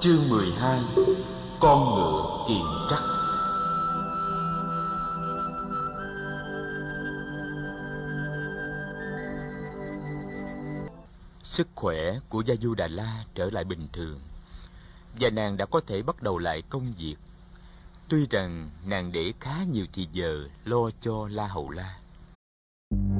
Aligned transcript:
Chương 0.00 0.28
12 0.28 0.82
Con 1.60 1.94
ngựa 1.94 2.44
kiềm 2.48 2.66
trắc 2.90 3.02
Sức 11.42 11.68
khỏe 11.74 12.18
của 12.28 12.42
Gia 12.46 12.54
Du 12.54 12.74
Đà 12.74 12.88
La 12.88 13.24
trở 13.34 13.50
lại 13.50 13.64
bình 13.64 13.88
thường. 13.92 14.20
Và 15.20 15.30
nàng 15.30 15.56
đã 15.56 15.66
có 15.66 15.80
thể 15.86 16.02
bắt 16.02 16.22
đầu 16.22 16.38
lại 16.38 16.62
công 16.62 16.92
việc. 16.98 17.16
Tuy 18.08 18.26
rằng 18.30 18.70
nàng 18.86 19.12
để 19.12 19.32
khá 19.40 19.56
nhiều 19.72 19.86
thì 19.92 20.08
giờ 20.12 20.48
lo 20.64 20.90
cho 21.00 21.28
La 21.30 21.46
Hầu 21.46 21.70
La. 21.70 21.98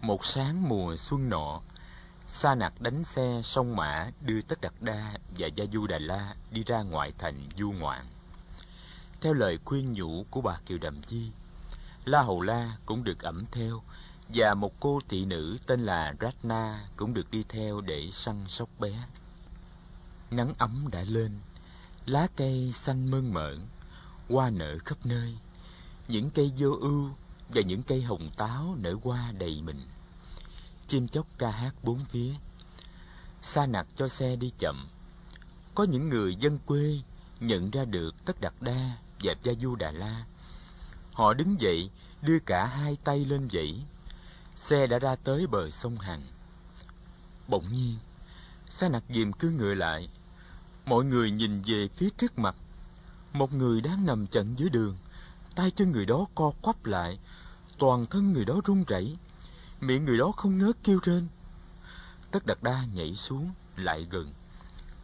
Một 0.00 0.24
sáng 0.24 0.68
mùa 0.68 0.96
xuân 0.96 1.28
nọ, 1.28 1.60
Sa 2.28 2.54
nặc 2.54 2.80
đánh 2.80 3.04
xe 3.04 3.40
sông 3.44 3.76
Mã 3.76 4.10
đưa 4.20 4.42
Tất 4.42 4.60
Đạt 4.60 4.72
Đa 4.80 5.14
và 5.38 5.46
Gia 5.46 5.64
Du 5.72 5.86
Đà 5.86 5.98
La 5.98 6.34
đi 6.50 6.64
ra 6.64 6.82
ngoại 6.82 7.12
thành 7.18 7.48
du 7.58 7.72
ngoạn. 7.72 8.06
Theo 9.20 9.32
lời 9.32 9.58
khuyên 9.64 9.92
nhủ 9.92 10.24
của 10.30 10.40
bà 10.40 10.58
Kiều 10.66 10.78
Đầm 10.78 11.02
Chi, 11.02 11.30
La 12.04 12.22
Hầu 12.22 12.40
La 12.40 12.76
cũng 12.86 13.04
được 13.04 13.22
ẩm 13.22 13.44
theo 13.52 13.82
và 14.28 14.54
một 14.54 14.80
cô 14.80 15.00
thị 15.08 15.24
nữ 15.24 15.58
tên 15.66 15.86
là 15.86 16.14
Ratna 16.20 16.84
cũng 16.96 17.14
được 17.14 17.30
đi 17.30 17.44
theo 17.48 17.80
để 17.80 18.10
săn 18.12 18.44
sóc 18.48 18.68
bé. 18.78 18.92
Nắng 20.30 20.54
ấm 20.58 20.88
đã 20.92 21.02
lên, 21.02 21.32
lá 22.06 22.26
cây 22.36 22.72
xanh 22.74 23.10
mơn 23.10 23.34
mởn, 23.34 23.58
hoa 24.28 24.50
nở 24.50 24.78
khắp 24.78 24.98
nơi, 25.04 25.38
những 26.08 26.30
cây 26.30 26.52
vô 26.58 26.70
ưu 26.80 27.10
và 27.54 27.60
những 27.60 27.82
cây 27.82 28.02
hồng 28.02 28.30
táo 28.36 28.76
nở 28.78 28.96
hoa 29.02 29.32
đầy 29.32 29.62
mình. 29.62 29.80
Chim 30.86 31.08
chóc 31.08 31.26
ca 31.38 31.50
hát 31.50 31.74
bốn 31.82 32.04
phía. 32.04 32.32
Sa 33.42 33.66
nặc 33.66 33.86
cho 33.96 34.08
xe 34.08 34.36
đi 34.36 34.52
chậm. 34.58 34.88
Có 35.74 35.84
những 35.84 36.08
người 36.08 36.36
dân 36.36 36.58
quê 36.66 37.00
nhận 37.40 37.70
ra 37.70 37.84
được 37.84 38.24
Tất 38.24 38.40
Đạt 38.40 38.54
Đa 38.60 38.96
và 39.22 39.34
Gia 39.42 39.52
Du 39.60 39.76
Đà 39.76 39.90
La. 39.90 40.24
Họ 41.12 41.34
đứng 41.34 41.60
dậy, 41.60 41.90
đưa 42.22 42.38
cả 42.38 42.66
hai 42.66 42.96
tay 43.04 43.24
lên 43.24 43.48
dãy. 43.52 43.82
Xe 44.54 44.86
đã 44.86 44.98
ra 44.98 45.16
tới 45.16 45.46
bờ 45.46 45.70
sông 45.70 45.96
Hằng. 45.96 46.22
Bỗng 47.48 47.64
nhiên, 47.72 47.96
Sa 48.68 48.88
nặc 48.88 49.02
diềm 49.08 49.32
cứ 49.32 49.50
ngựa 49.50 49.74
lại. 49.74 50.08
Mọi 50.86 51.04
người 51.04 51.30
nhìn 51.30 51.62
về 51.62 51.88
phía 51.88 52.08
trước 52.18 52.38
mặt. 52.38 52.56
Một 53.32 53.52
người 53.52 53.80
đang 53.80 54.06
nằm 54.06 54.26
chận 54.26 54.54
dưới 54.56 54.70
đường. 54.70 54.96
Tay 55.54 55.70
chân 55.70 55.90
người 55.90 56.06
đó 56.06 56.26
co 56.34 56.52
quắp 56.62 56.86
lại, 56.86 57.18
toàn 57.78 58.06
thân 58.06 58.32
người 58.32 58.44
đó 58.44 58.60
run 58.64 58.84
rẩy, 58.84 59.18
miệng 59.80 60.04
người 60.04 60.18
đó 60.18 60.32
không 60.36 60.58
ngớt 60.58 60.76
kêu 60.84 60.98
rên. 61.02 61.28
Tất 62.30 62.46
Đạt 62.46 62.58
Đa 62.62 62.84
nhảy 62.94 63.16
xuống, 63.16 63.50
lại 63.76 64.06
gần. 64.10 64.32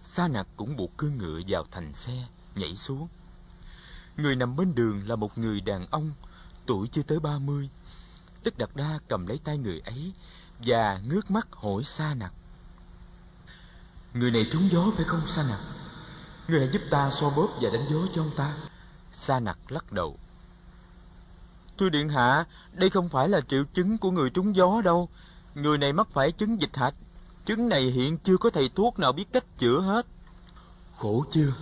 Sa 0.02 0.28
nặc 0.28 0.46
cũng 0.56 0.76
buộc 0.76 0.96
cương 0.96 1.18
ngựa 1.18 1.40
vào 1.48 1.64
thành 1.70 1.94
xe, 1.94 2.26
nhảy 2.54 2.76
xuống. 2.76 3.08
Người 4.16 4.36
nằm 4.36 4.56
bên 4.56 4.74
đường 4.74 5.08
là 5.08 5.16
một 5.16 5.38
người 5.38 5.60
đàn 5.60 5.86
ông, 5.86 6.12
tuổi 6.66 6.88
chưa 6.88 7.02
tới 7.02 7.20
ba 7.20 7.38
mươi. 7.38 7.68
Tất 8.42 8.58
Đạt 8.58 8.70
Đa 8.74 8.98
cầm 9.08 9.26
lấy 9.26 9.38
tay 9.44 9.58
người 9.58 9.80
ấy 9.80 10.12
và 10.58 11.00
ngước 11.08 11.30
mắt 11.30 11.48
hỏi 11.50 11.84
Sa 11.84 12.14
nặc. 12.14 12.32
Người 14.14 14.30
này 14.30 14.48
trúng 14.52 14.68
gió 14.72 14.90
phải 14.96 15.04
không 15.04 15.22
Sa 15.26 15.42
nặc? 15.42 15.60
Người 16.48 16.60
hãy 16.60 16.68
giúp 16.72 16.82
ta 16.90 17.10
so 17.10 17.30
bóp 17.30 17.48
và 17.60 17.70
đánh 17.70 17.86
gió 17.90 17.98
cho 18.14 18.22
ông 18.22 18.30
ta. 18.36 18.56
Sa 19.12 19.40
nặc 19.40 19.58
lắc 19.68 19.92
đầu. 19.92 20.18
Thưa 21.78 21.88
Điện 21.88 22.08
Hạ, 22.08 22.44
đây 22.72 22.90
không 22.90 23.08
phải 23.08 23.28
là 23.28 23.40
triệu 23.40 23.64
chứng 23.74 23.98
của 23.98 24.10
người 24.10 24.30
trúng 24.30 24.56
gió 24.56 24.80
đâu. 24.84 25.08
Người 25.54 25.78
này 25.78 25.92
mắc 25.92 26.08
phải 26.12 26.32
chứng 26.32 26.60
dịch 26.60 26.76
hạch. 26.76 26.94
Chứng 27.46 27.68
này 27.68 27.82
hiện 27.82 28.18
chưa 28.18 28.36
có 28.36 28.50
thầy 28.50 28.68
thuốc 28.68 28.98
nào 28.98 29.12
biết 29.12 29.24
cách 29.32 29.44
chữa 29.58 29.80
hết. 29.80 30.06
Khổ 30.98 31.24
chưa? 31.32 31.52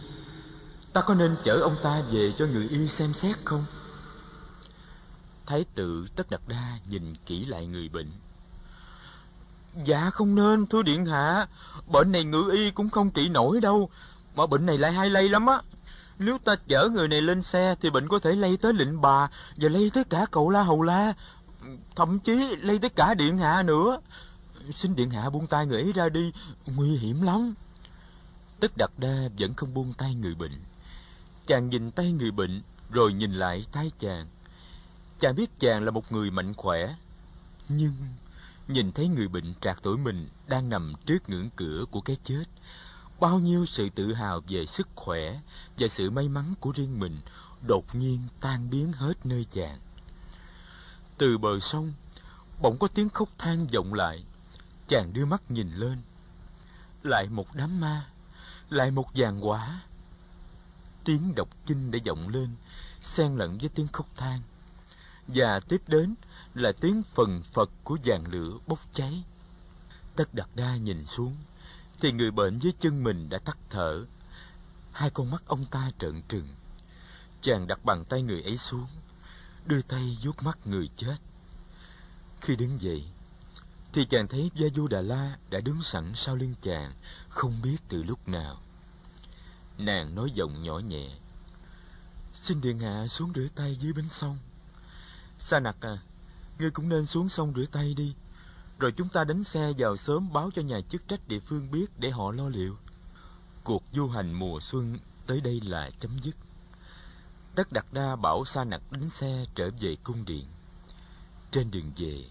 Ta 0.92 1.00
có 1.00 1.14
nên 1.14 1.36
chở 1.44 1.60
ông 1.62 1.76
ta 1.82 2.02
về 2.10 2.32
cho 2.38 2.46
người 2.46 2.68
y 2.68 2.88
xem 2.88 3.12
xét 3.12 3.36
không? 3.44 3.64
Thái 5.46 5.64
tử 5.74 6.06
Tất 6.16 6.30
Đạt 6.30 6.40
Đa 6.46 6.78
nhìn 6.88 7.14
kỹ 7.26 7.44
lại 7.44 7.66
người 7.66 7.88
bệnh. 7.88 8.10
Dạ 9.84 10.10
không 10.10 10.34
nên, 10.34 10.66
thưa 10.66 10.82
Điện 10.82 11.06
Hạ. 11.06 11.46
Bệnh 11.86 12.12
này 12.12 12.24
ngự 12.24 12.50
y 12.52 12.70
cũng 12.70 12.90
không 12.90 13.10
trị 13.10 13.28
nổi 13.28 13.60
đâu. 13.60 13.90
Mà 14.34 14.46
bệnh 14.46 14.66
này 14.66 14.78
lại 14.78 14.92
hay 14.92 15.10
lây 15.10 15.28
lắm 15.28 15.46
á. 15.46 15.60
Nếu 16.18 16.38
ta 16.38 16.56
chở 16.66 16.88
người 16.88 17.08
này 17.08 17.22
lên 17.22 17.42
xe 17.42 17.74
thì 17.80 17.90
bệnh 17.90 18.08
có 18.08 18.18
thể 18.18 18.34
lây 18.34 18.56
tới 18.56 18.72
lịnh 18.72 19.00
bà 19.00 19.28
và 19.56 19.68
lây 19.68 19.90
tới 19.94 20.04
cả 20.04 20.26
cậu 20.30 20.50
La 20.50 20.62
Hầu 20.62 20.82
La. 20.82 21.14
Thậm 21.96 22.18
chí 22.18 22.56
lây 22.56 22.78
tới 22.78 22.90
cả 22.90 23.14
Điện 23.14 23.38
Hạ 23.38 23.62
nữa. 23.62 24.00
Xin 24.74 24.96
Điện 24.96 25.10
Hạ 25.10 25.30
buông 25.30 25.46
tay 25.46 25.66
người 25.66 25.82
ấy 25.82 25.92
ra 25.92 26.08
đi, 26.08 26.32
nguy 26.66 26.96
hiểm 26.96 27.22
lắm. 27.22 27.54
Tất 28.60 28.76
Đạt 28.76 28.90
Đa 28.98 29.28
vẫn 29.38 29.54
không 29.54 29.74
buông 29.74 29.92
tay 29.92 30.14
người 30.14 30.34
bệnh. 30.34 30.52
Chàng 31.46 31.68
nhìn 31.68 31.90
tay 31.90 32.12
người 32.12 32.30
bệnh 32.30 32.62
rồi 32.90 33.12
nhìn 33.12 33.32
lại 33.32 33.64
tay 33.72 33.90
chàng. 33.98 34.26
Chàng 35.18 35.36
biết 35.36 35.50
chàng 35.60 35.84
là 35.84 35.90
một 35.90 36.12
người 36.12 36.30
mạnh 36.30 36.54
khỏe. 36.54 36.94
Nhưng 37.68 37.92
nhìn 38.68 38.92
thấy 38.92 39.08
người 39.08 39.28
bệnh 39.28 39.54
trạc 39.60 39.82
tuổi 39.82 39.96
mình 39.96 40.28
đang 40.46 40.68
nằm 40.68 40.92
trước 41.06 41.28
ngưỡng 41.28 41.50
cửa 41.56 41.84
của 41.90 42.00
cái 42.00 42.16
chết 42.24 42.44
bao 43.24 43.38
nhiêu 43.38 43.66
sự 43.66 43.88
tự 43.88 44.14
hào 44.14 44.40
về 44.48 44.66
sức 44.66 44.88
khỏe 44.94 45.40
và 45.78 45.88
sự 45.88 46.10
may 46.10 46.28
mắn 46.28 46.54
của 46.60 46.72
riêng 46.72 46.98
mình 47.00 47.20
đột 47.66 47.94
nhiên 47.94 48.20
tan 48.40 48.70
biến 48.70 48.92
hết 48.92 49.26
nơi 49.26 49.46
chàng. 49.50 49.78
Từ 51.18 51.38
bờ 51.38 51.60
sông, 51.60 51.92
bỗng 52.62 52.78
có 52.78 52.88
tiếng 52.88 53.08
khóc 53.08 53.28
than 53.38 53.66
vọng 53.66 53.94
lại. 53.94 54.24
Chàng 54.88 55.12
đưa 55.12 55.24
mắt 55.24 55.50
nhìn 55.50 55.74
lên. 55.74 55.98
Lại 57.02 57.26
một 57.28 57.54
đám 57.54 57.80
ma, 57.80 58.06
lại 58.70 58.90
một 58.90 59.10
vàng 59.14 59.46
quả. 59.46 59.80
Tiếng 61.04 61.34
độc 61.34 61.48
kinh 61.66 61.90
đã 61.90 61.98
vọng 62.06 62.28
lên, 62.28 62.48
xen 63.02 63.34
lẫn 63.34 63.58
với 63.58 63.68
tiếng 63.68 63.88
khóc 63.88 64.06
than. 64.16 64.40
Và 65.28 65.60
tiếp 65.60 65.82
đến 65.86 66.14
là 66.54 66.72
tiếng 66.80 67.02
phần 67.14 67.42
phật 67.52 67.70
của 67.84 67.98
vàng 68.04 68.24
lửa 68.26 68.58
bốc 68.66 68.80
cháy. 68.92 69.22
Tất 70.16 70.34
đặt 70.34 70.48
Đa 70.54 70.76
nhìn 70.76 71.04
xuống, 71.04 71.36
thì 72.04 72.12
người 72.12 72.30
bệnh 72.30 72.58
dưới 72.58 72.72
chân 72.80 73.04
mình 73.04 73.28
đã 73.28 73.38
tắt 73.38 73.58
thở. 73.70 74.04
Hai 74.92 75.10
con 75.10 75.30
mắt 75.30 75.42
ông 75.46 75.64
ta 75.70 75.90
trợn 75.98 76.22
trừng. 76.28 76.48
Chàng 77.40 77.66
đặt 77.66 77.84
bàn 77.84 78.04
tay 78.04 78.22
người 78.22 78.42
ấy 78.42 78.58
xuống, 78.58 78.86
đưa 79.66 79.82
tay 79.82 80.18
vuốt 80.22 80.42
mắt 80.42 80.58
người 80.64 80.88
chết. 80.96 81.16
Khi 82.40 82.56
đứng 82.56 82.80
dậy, 82.80 83.04
thì 83.92 84.04
chàng 84.04 84.28
thấy 84.28 84.50
Gia 84.54 84.68
Du 84.76 84.88
Đà 84.88 85.00
La 85.00 85.36
đã 85.50 85.60
đứng 85.60 85.82
sẵn 85.82 86.12
sau 86.14 86.36
lưng 86.36 86.54
chàng, 86.60 86.92
không 87.28 87.62
biết 87.62 87.76
từ 87.88 88.02
lúc 88.02 88.28
nào. 88.28 88.60
Nàng 89.78 90.14
nói 90.14 90.30
giọng 90.30 90.62
nhỏ 90.62 90.78
nhẹ. 90.78 91.08
Xin 92.34 92.60
điện 92.60 92.78
hạ 92.78 93.06
xuống 93.08 93.32
rửa 93.34 93.46
tay 93.54 93.76
dưới 93.76 93.92
bến 93.92 94.08
sông. 94.08 94.38
Sa 95.38 95.60
nặc 95.60 95.76
à, 95.80 95.98
ngươi 96.58 96.70
cũng 96.70 96.88
nên 96.88 97.06
xuống 97.06 97.28
sông 97.28 97.52
rửa 97.56 97.66
tay 97.72 97.94
đi. 97.94 98.14
Rồi 98.78 98.92
chúng 98.92 99.08
ta 99.08 99.24
đánh 99.24 99.44
xe 99.44 99.72
vào 99.78 99.96
sớm 99.96 100.32
báo 100.32 100.50
cho 100.54 100.62
nhà 100.62 100.80
chức 100.80 101.08
trách 101.08 101.28
địa 101.28 101.40
phương 101.40 101.70
biết 101.70 101.86
để 101.98 102.10
họ 102.10 102.32
lo 102.32 102.48
liệu. 102.48 102.76
Cuộc 103.64 103.82
du 103.92 104.08
hành 104.08 104.32
mùa 104.32 104.60
xuân 104.60 104.98
tới 105.26 105.40
đây 105.40 105.60
là 105.64 105.90
chấm 106.00 106.18
dứt. 106.22 106.36
Tất 107.54 107.72
Đạt 107.72 107.86
Đa 107.92 108.16
bảo 108.16 108.44
Sa 108.44 108.64
Nặc 108.64 108.82
đánh 108.90 109.10
xe 109.10 109.44
trở 109.54 109.70
về 109.80 109.96
cung 110.04 110.24
điện. 110.26 110.44
Trên 111.50 111.70
đường 111.70 111.92
về, 111.96 112.24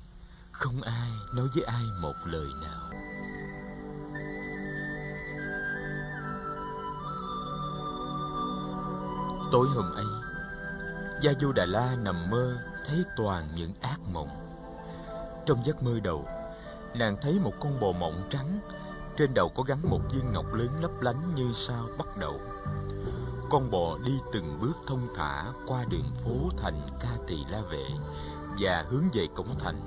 không 0.52 0.82
ai 0.82 1.12
nói 1.34 1.48
với 1.56 1.64
ai 1.64 1.84
một 2.02 2.14
lời 2.26 2.48
nào. 2.62 2.90
Tối 9.52 9.68
hôm 9.68 9.92
ấy, 9.92 10.06
Gia 11.22 11.34
Du 11.42 11.52
Đà 11.52 11.66
La 11.66 11.96
nằm 11.96 12.30
mơ 12.30 12.58
thấy 12.86 13.04
toàn 13.16 13.48
những 13.56 13.74
ác 13.82 14.00
mộng. 14.00 14.43
Trong 15.46 15.66
giấc 15.66 15.84
mơ 15.84 16.00
đầu, 16.04 16.28
nàng 16.96 17.18
thấy 17.22 17.40
một 17.40 17.54
con 17.60 17.80
bò 17.80 17.92
mộng 17.92 18.24
trắng, 18.30 18.60
trên 19.18 19.34
đầu 19.34 19.50
có 19.50 19.64
gắn 19.64 19.78
một 19.84 20.00
viên 20.12 20.32
ngọc 20.32 20.54
lớn 20.54 20.70
lấp 20.82 21.02
lánh 21.02 21.36
như 21.36 21.54
sao 21.54 21.88
bắt 21.98 22.18
đầu. 22.18 22.40
Con 23.50 23.72
bò 23.72 23.98
đi 23.98 24.12
từng 24.34 24.60
bước 24.62 24.74
thông 24.88 25.08
thả 25.16 25.44
qua 25.68 25.86
đường 25.90 26.12
phố 26.24 26.50
thành 26.58 26.82
Ca 27.00 27.10
Tỳ 27.28 27.38
La 27.50 27.62
Vệ 27.62 27.86
và 28.60 28.86
hướng 28.90 29.04
về 29.14 29.28
cổng 29.36 29.60
thành. 29.60 29.82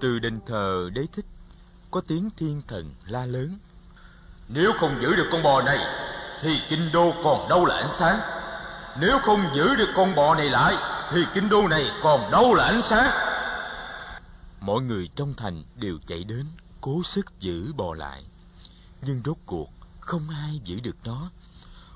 Từ 0.00 0.18
đền 0.18 0.40
thờ 0.46 0.90
đế 0.94 1.06
thích, 1.12 1.26
có 1.90 2.00
tiếng 2.08 2.30
thiên 2.36 2.62
thần 2.68 2.90
la 3.06 3.26
lớn. 3.26 3.58
Nếu 4.48 4.72
không 4.72 4.96
giữ 5.02 5.16
được 5.16 5.28
con 5.32 5.42
bò 5.42 5.62
này, 5.62 5.78
Thì 6.42 6.60
kinh 6.70 6.92
đô 6.92 7.12
còn 7.24 7.48
đâu 7.48 7.64
là 7.64 7.74
ánh 7.74 7.92
sáng 7.92 8.20
Nếu 9.00 9.18
không 9.18 9.40
giữ 9.54 9.74
được 9.74 9.88
con 9.96 10.14
bò 10.14 10.34
này 10.34 10.50
lại 10.50 10.74
Thì 11.10 11.24
kinh 11.34 11.48
đô 11.48 11.68
này 11.68 11.90
còn 12.02 12.30
đâu 12.30 12.54
là 12.54 12.64
ánh 12.64 12.82
sáng 12.82 13.23
Mọi 14.64 14.82
người 14.82 15.08
trong 15.16 15.34
thành 15.34 15.64
đều 15.76 15.98
chạy 16.06 16.24
đến 16.24 16.46
Cố 16.80 17.02
sức 17.02 17.40
giữ 17.40 17.72
bò 17.72 17.94
lại 17.94 18.24
Nhưng 19.02 19.20
rốt 19.24 19.36
cuộc 19.46 19.70
không 20.00 20.28
ai 20.30 20.60
giữ 20.64 20.80
được 20.80 20.96
nó 21.04 21.30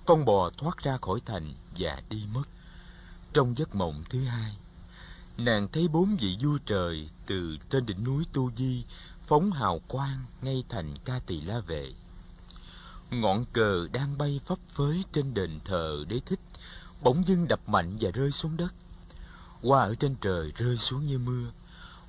Con 0.06 0.24
bò 0.24 0.50
thoát 0.50 0.78
ra 0.78 0.98
khỏi 1.02 1.20
thành 1.26 1.54
và 1.76 2.02
đi 2.10 2.22
mất 2.34 2.44
Trong 3.32 3.58
giấc 3.58 3.74
mộng 3.74 4.04
thứ 4.10 4.24
hai 4.24 4.56
Nàng 5.38 5.68
thấy 5.72 5.88
bốn 5.88 6.16
vị 6.16 6.36
vua 6.40 6.58
trời 6.66 7.10
từ 7.26 7.56
trên 7.70 7.86
đỉnh 7.86 8.04
núi 8.04 8.24
Tu 8.32 8.50
Di 8.56 8.84
phóng 9.28 9.52
hào 9.52 9.80
quang 9.88 10.24
ngay 10.42 10.64
thành 10.68 10.94
ca 11.04 11.20
tỳ 11.26 11.40
la 11.40 11.60
vệ. 11.60 11.92
Ngọn 13.10 13.44
cờ 13.52 13.88
đang 13.92 14.18
bay 14.18 14.40
phấp 14.44 14.58
phới 14.68 15.04
trên 15.12 15.34
đền 15.34 15.60
thờ 15.64 16.04
đế 16.08 16.20
thích, 16.26 16.40
bỗng 17.02 17.26
dưng 17.26 17.48
đập 17.48 17.60
mạnh 17.66 17.96
và 18.00 18.10
rơi 18.10 18.30
xuống 18.30 18.56
đất. 18.56 18.74
Hoa 19.62 19.80
ở 19.82 19.94
trên 19.94 20.16
trời 20.20 20.52
rơi 20.56 20.76
xuống 20.76 21.04
như 21.04 21.18
mưa, 21.18 21.50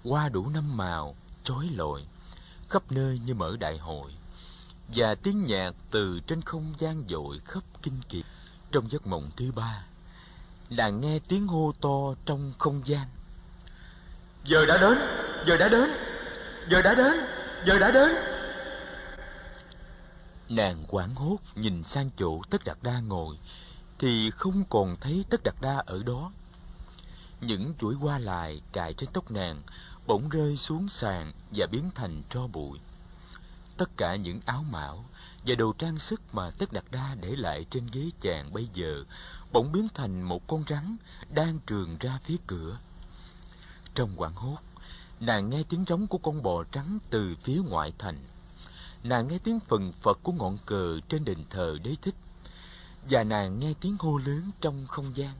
hoa 0.04 0.30
đủ 0.30 0.50
năm 0.50 0.78
màu, 0.78 1.16
trói 1.44 1.69
lọi, 1.69 2.06
khắp 2.69 2.92
nơi 2.92 3.19
như 3.25 3.34
mở 3.34 3.57
đại 3.60 3.78
hội. 3.78 4.12
Và 4.96 5.16
tiếng 5.16 5.46
nhạc 5.46 5.72
từ 5.92 6.19
trên 6.28 6.42
không 6.42 6.74
gian 6.78 7.04
dội 7.10 7.40
khắp 7.40 7.63
kinh 7.81 8.01
kiệt. 8.10 8.25
Trong 8.72 8.92
giấc 8.92 9.07
mộng 9.07 9.30
thứ 9.38 9.51
ba, 9.56 9.84
nàng 10.69 11.01
nghe 11.01 11.19
tiếng 11.28 11.48
hô 11.48 11.74
to 11.81 12.13
trong 12.25 12.54
không 12.57 12.81
gian 12.86 13.07
Giờ 14.44 14.66
đã 14.66 14.78
đến, 14.78 14.98
giờ 15.48 15.57
đã 15.57 15.69
đến, 15.69 15.90
giờ 16.69 16.81
đã 16.81 16.96
đến, 16.96 17.13
giờ 17.66 17.80
đã 17.80 17.92
đến. 17.92 18.16
Nàng 20.50 20.86
quảng 20.88 21.16
hốt 21.16 21.38
nhìn 21.56 21.84
sang 21.84 22.10
chỗ 22.18 22.42
Tất 22.50 22.63
Đạt 22.66 22.78
Đa 22.81 23.00
ngồi 23.00 23.38
thì 24.00 24.31
không 24.31 24.63
còn 24.69 24.96
thấy 25.01 25.25
Tất 25.30 25.44
Đạt 25.44 25.56
Đa 25.62 25.84
ở 25.86 26.04
đó. 26.06 26.31
Những 27.42 27.74
chuỗi 27.80 27.96
hoa 27.96 28.18
lại 28.18 28.62
cài 28.72 28.94
trên 28.94 29.10
tóc 29.13 29.31
nàng 29.31 29.62
bỗng 30.10 30.30
rơi 30.30 30.58
xuống 30.58 30.90
sàn 30.90 31.32
và 31.52 31.66
biến 31.66 31.90
thành 31.96 32.22
tro 32.30 32.48
bụi. 32.48 32.80
Tất 33.78 33.98
cả 33.98 34.16
những 34.16 34.40
áo 34.46 34.66
mão 34.72 35.06
và 35.46 35.56
đồ 35.56 35.74
trang 35.78 36.00
sức 36.00 36.22
mà 36.32 36.52
Tất 36.52 36.74
Đạt 36.74 36.84
Đa 36.92 37.16
để 37.22 37.36
lại 37.36 37.66
trên 37.70 37.88
ghế 37.92 38.10
chàng 38.22 38.54
bây 38.54 38.68
giờ 38.74 39.04
bỗng 39.52 39.72
biến 39.72 39.88
thành 39.94 40.22
một 40.22 40.48
con 40.48 40.64
rắn 40.70 40.96
đang 41.34 41.60
trường 41.68 41.98
ra 42.00 42.20
phía 42.24 42.36
cửa. 42.48 42.78
Trong 43.96 44.16
quảng 44.16 44.34
hốt, 44.34 44.58
nàng 45.20 45.50
nghe 45.50 45.64
tiếng 45.70 45.86
rống 45.88 46.08
của 46.08 46.18
con 46.18 46.44
bò 46.44 46.64
trắng 46.72 47.00
từ 47.10 47.36
phía 47.44 47.62
ngoại 47.70 47.94
thành. 47.98 48.18
Nàng 49.04 49.28
nghe 49.28 49.38
tiếng 49.44 49.60
phần 49.68 49.94
phật 50.02 50.20
của 50.24 50.32
ngọn 50.32 50.58
cờ 50.66 51.00
trên 51.10 51.26
đền 51.26 51.38
thờ 51.50 51.78
đế 51.84 51.96
thích. 52.02 52.16
Và 53.10 53.24
nàng 53.24 53.60
nghe 53.60 53.74
tiếng 53.82 53.96
hô 54.00 54.18
lớn 54.18 54.52
trong 54.62 54.88
không 54.88 55.18
gian. 55.18 55.34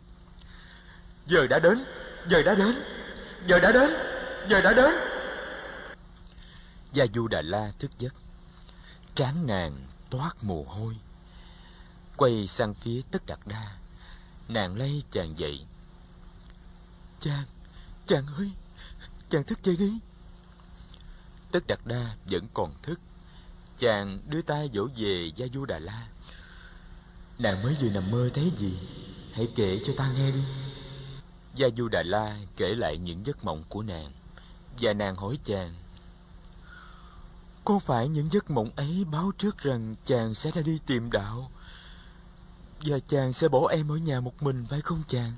Giờ 1.25 1.48
đã 1.48 1.60
đến, 1.60 1.86
giờ 2.27 2.42
đã 2.42 2.56
đến, 2.56 2.75
giờ 3.48 3.60
đã 3.60 3.71
đến, 3.71 4.08
giờ 4.49 4.61
đã 4.61 4.73
đến. 4.73 4.95
Gia 6.93 7.05
Du 7.13 7.27
Đà 7.27 7.41
La 7.41 7.71
thức 7.79 7.91
giấc. 7.99 8.13
Trán 9.15 9.47
nàng 9.47 9.77
toát 10.09 10.31
mồ 10.41 10.63
hôi. 10.67 10.97
Quay 12.17 12.47
sang 12.47 12.73
phía 12.73 13.01
Tất 13.11 13.25
Đạt 13.25 13.39
Đa. 13.45 13.77
Nàng 14.47 14.75
lay 14.75 15.03
chàng 15.11 15.37
dậy. 15.37 15.65
Chàng, 17.19 17.45
Chàng 18.07 18.25
ơi 18.37 18.51
Chàng 19.29 19.43
thức 19.43 19.63
dậy 19.63 19.75
đi 19.75 19.99
Tất 21.51 21.67
Đạt 21.67 21.79
Đa 21.85 22.15
vẫn 22.25 22.47
còn 22.53 22.73
thức 22.83 22.99
Chàng 23.77 24.19
đưa 24.27 24.41
tay 24.41 24.69
dỗ 24.73 24.87
về 24.95 25.31
Gia 25.35 25.47
Du 25.53 25.65
Đà 25.65 25.79
La 25.79 26.07
Nàng 27.39 27.63
mới 27.63 27.75
vừa 27.81 27.89
nằm 27.89 28.11
mơ 28.11 28.29
thấy 28.33 28.51
gì 28.57 28.79
Hãy 29.33 29.47
kể 29.55 29.79
cho 29.85 29.93
ta 29.97 30.11
nghe 30.11 30.31
đi 30.31 30.43
Gia 31.55 31.67
Du 31.77 31.87
Đà 31.87 32.03
La 32.03 32.37
kể 32.57 32.75
lại 32.75 32.97
những 32.97 33.25
giấc 33.25 33.43
mộng 33.43 33.63
của 33.69 33.83
nàng 33.83 34.11
và 34.81 34.93
nàng 34.93 35.15
hỏi 35.15 35.39
chàng, 35.45 35.73
Có 37.65 37.79
phải 37.79 38.07
những 38.07 38.31
giấc 38.31 38.51
mộng 38.51 38.69
ấy 38.75 39.05
báo 39.11 39.31
trước 39.37 39.57
rằng 39.57 39.95
chàng 40.05 40.35
sẽ 40.35 40.51
ra 40.51 40.61
đi 40.61 40.79
tìm 40.85 41.11
đạo 41.11 41.51
Và 42.85 42.99
chàng 42.99 43.33
sẽ 43.33 43.47
bỏ 43.47 43.67
em 43.67 43.91
ở 43.91 43.95
nhà 43.95 44.19
một 44.19 44.43
mình 44.43 44.65
phải 44.69 44.81
không 44.81 45.03
chàng? 45.07 45.33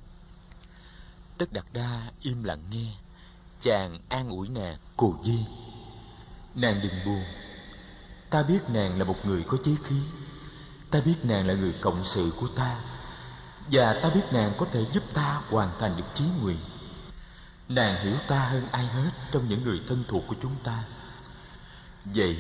Tất 1.38 1.54
Đạt 1.54 1.66
Đa 1.74 2.12
im 2.22 2.44
lặng 2.44 2.64
nghe. 2.72 2.96
Chàng 3.62 4.00
an 4.10 4.30
ủi 4.30 4.48
nàng 4.48 4.78
Cù 4.98 5.16
Di, 5.24 5.46
Nàng 6.56 6.82
đừng 6.82 7.06
buồn. 7.06 7.24
Ta 8.30 8.44
biết 8.44 8.60
nàng 8.70 9.00
là 9.00 9.06
một 9.06 9.26
người 9.26 9.44
có 9.44 9.58
chí 9.64 9.76
khí. 9.84 9.96
Ta 10.92 11.02
biết 11.06 11.16
nàng 11.24 11.48
là 11.48 11.54
người 11.54 11.74
cộng 11.82 12.06
sự 12.06 12.32
của 12.40 12.48
ta. 12.56 12.80
Và 13.72 14.00
ta 14.04 14.10
biết 14.10 14.24
nàng 14.32 14.54
có 14.58 14.66
thể 14.72 14.86
giúp 14.94 15.04
ta 15.14 15.42
hoàn 15.50 15.70
thành 15.80 15.98
được 15.98 16.04
chí 16.14 16.24
nguyện. 16.42 16.58
Nàng 17.76 18.04
hiểu 18.04 18.16
ta 18.28 18.40
hơn 18.40 18.68
ai 18.72 18.86
hết 18.86 19.10
Trong 19.32 19.48
những 19.48 19.64
người 19.64 19.82
thân 19.88 20.04
thuộc 20.08 20.24
của 20.28 20.36
chúng 20.42 20.56
ta. 20.64 20.84
Vậy, 22.06 22.38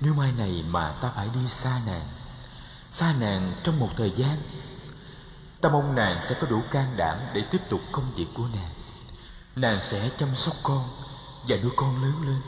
Nếu 0.00 0.14
mai 0.14 0.32
này 0.32 0.64
mà 0.68 0.92
ta 0.92 1.10
phải 1.14 1.28
đi 1.34 1.48
xa 1.48 1.80
nàng 1.86 2.06
Xa 2.90 3.14
nàng 3.20 3.52
trong 3.62 3.78
một 3.78 3.88
thời 3.96 4.10
gian, 4.10 4.36
Ta 5.60 5.68
mong 5.68 5.94
nàng 5.94 6.20
sẽ 6.20 6.36
có 6.40 6.46
đủ 6.46 6.62
can 6.70 6.96
đảm 6.96 7.18
để 7.34 7.42
tiếp 7.50 7.60
tục 7.68 7.80
công 7.92 8.14
việc 8.14 8.26
của 8.34 8.46
nàng. 8.54 8.70
Nàng 9.56 9.78
sẽ 9.82 10.10
chăm 10.18 10.28
sóc 10.36 10.54
con 10.62 10.84
và 11.48 11.56
nuôi 11.56 11.72
con 11.76 12.02
lớn 12.02 12.14
lên. 12.26 12.40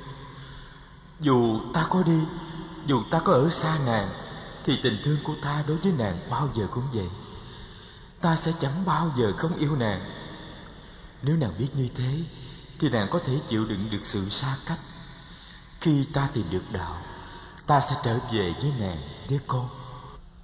Dù 1.20 1.60
ta 1.74 1.86
có 1.90 2.02
đi, 2.02 2.20
Dù 2.86 3.02
ta 3.10 3.20
có 3.20 3.32
ở 3.32 3.50
xa 3.50 3.78
nàng, 3.86 4.08
Thì 4.64 4.80
tình 4.82 5.00
thương 5.04 5.18
của 5.24 5.34
ta 5.42 5.64
đối 5.66 5.76
với 5.76 5.92
nàng 5.92 6.18
bao 6.30 6.48
giờ 6.54 6.66
cũng 6.70 6.84
vậy. 6.92 7.08
Ta 8.20 8.36
sẽ 8.36 8.52
chẳng 8.60 8.84
bao 8.86 9.12
giờ 9.16 9.32
không 9.36 9.56
yêu 9.56 9.76
nàng. 9.76 10.19
Nếu 11.22 11.36
nàng 11.36 11.58
biết 11.58 11.68
như 11.74 11.88
thế 11.94 12.22
Thì 12.78 12.88
nàng 12.88 13.08
có 13.10 13.18
thể 13.18 13.38
chịu 13.48 13.64
đựng 13.64 13.90
được 13.90 14.00
sự 14.02 14.28
xa 14.28 14.56
cách. 14.66 14.78
Khi 15.80 16.04
ta 16.12 16.28
tìm 16.34 16.46
được 16.50 16.64
đạo 16.72 17.02
Ta 17.66 17.80
sẽ 17.80 17.96
trở 18.04 18.18
về 18.32 18.54
với 18.62 18.72
nàng, 18.80 19.02
với 19.28 19.40
con. 19.46 19.68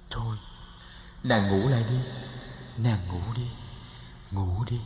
Thôi, 0.09 0.37
nàng 1.23 1.47
ngủ 1.47 1.69
lại 1.69 1.83
đi. 1.89 1.99
Nàng 2.83 3.07
ngủ 3.07 3.21
đi. 3.35 3.47
Ngủ 4.31 4.63
đi. 4.69 4.79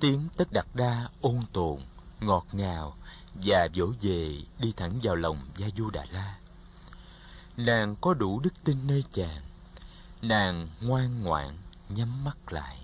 Tiếng 0.00 0.28
tất 0.36 0.52
đặt 0.52 0.66
đa 0.74 1.08
ôn 1.20 1.40
tồn 1.52 1.80
Ngọt 2.20 2.46
ngào 2.52 2.96
Và 3.34 3.68
vỗ 3.74 3.86
về 4.00 4.42
đi 4.58 4.72
thẳng 4.76 4.98
vào 5.02 5.16
lòng 5.16 5.38
Gia 5.56 5.66
Du 5.76 5.90
Đà 5.90 6.04
La. 6.10 6.36
Nàng 7.56 7.96
có 8.00 8.14
đủ 8.14 8.40
đức 8.40 8.54
tin 8.64 8.86
nơi 8.86 9.04
chàng. 9.12 9.42
Nàng 10.22 10.68
ngoan 10.80 11.22
ngoãn 11.22 11.56
nhắm 11.88 12.24
mắt 12.24 12.52
lại. 12.52 12.78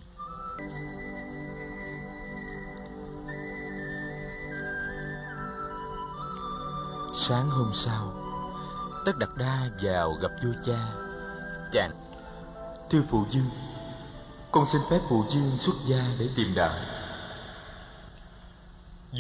Sáng 7.21 7.51
hôm 7.51 7.71
sau 7.75 8.13
Tất 9.05 9.19
đặt 9.19 9.37
Đa 9.37 9.71
vào 9.83 10.13
gặp 10.13 10.31
vua 10.45 10.53
cha. 10.67 10.89
Chàng 11.73 11.91
Thưa 12.91 13.03
phụ 13.11 13.25
dương 13.31 13.51
con 14.51 14.67
xin 14.67 14.81
phép 14.91 15.01
phụ 15.09 15.25
dương 15.31 15.57
xuất 15.57 15.75
gia 15.87 16.05
để 16.19 16.29
tìm 16.37 16.55
đạo. 16.55 16.79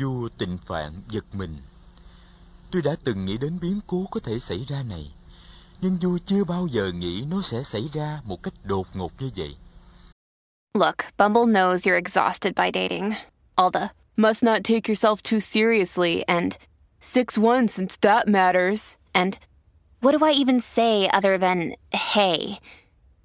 Vua 0.00 0.28
tịnh 0.38 0.58
phạn 0.66 1.02
giật 1.08 1.24
mình. 1.32 1.56
Tôi 2.70 2.82
đã 2.82 2.96
từng 3.04 3.24
nghĩ 3.24 3.36
đến 3.36 3.58
biến 3.62 3.80
cố 3.86 4.06
có 4.10 4.20
thể 4.20 4.38
xảy 4.38 4.64
ra 4.68 4.82
này 4.82 5.12
Nhưng 5.80 5.96
vua 6.00 6.18
chưa 6.26 6.44
bao 6.44 6.66
giờ 6.66 6.92
nghĩ 6.94 7.24
nó 7.30 7.42
sẽ 7.42 7.62
xảy 7.62 7.88
ra 7.92 8.20
một 8.24 8.42
cách 8.42 8.54
đột 8.64 8.86
ngột 8.94 9.12
như 9.18 9.30
vậy. 9.36 9.56
Look, 10.74 10.96
Bumble 11.18 11.52
knows 11.52 11.76
you're 11.76 12.02
exhausted 12.04 12.52
by 12.56 12.70
dating. 12.74 13.12
All 13.54 13.70
the 13.72 13.88
must 14.16 14.44
not 14.44 14.60
take 14.64 14.80
yourself 14.88 15.16
too 15.30 15.40
seriously 15.40 16.20
and 16.20 16.52
6-1 17.00 17.70
since 17.70 17.96
that 17.96 18.28
matters. 18.28 18.96
And 19.14 19.38
what 20.00 20.16
do 20.16 20.24
I 20.24 20.32
even 20.32 20.60
say 20.60 21.08
other 21.08 21.38
than 21.38 21.74
hey? 21.92 22.58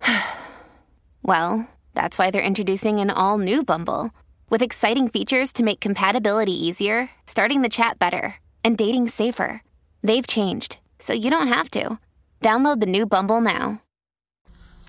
well, 1.23 1.67
That's 1.93 2.17
why 2.17 2.31
they're 2.31 2.41
introducing 2.41 2.99
an 2.99 3.09
all 3.11 3.37
new 3.37 3.63
Bumble 3.63 4.11
with 4.49 4.61
exciting 4.61 5.09
features 5.09 5.51
to 5.53 5.63
make 5.63 5.79
compatibility 5.79 6.53
easier, 6.53 7.09
starting 7.25 7.61
the 7.61 7.69
chat 7.69 7.99
better, 7.99 8.35
and 8.63 8.77
dating 8.77 9.09
safer. 9.09 9.61
They've 10.03 10.27
changed, 10.27 10.77
so 10.99 11.13
you 11.13 11.29
don't 11.29 11.47
have 11.47 11.69
to. 11.71 11.97
Download 12.41 12.79
the 12.79 12.87
new 12.87 13.05
Bumble 13.05 13.41
now. 13.41 13.79